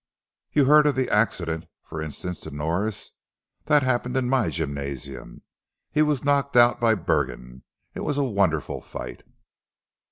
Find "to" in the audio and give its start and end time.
2.39-2.49